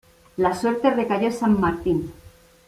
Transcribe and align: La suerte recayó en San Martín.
La 0.37 0.55
suerte 0.55 0.89
recayó 0.89 1.27
en 1.27 1.31
San 1.31 1.59
Martín. 1.61 2.11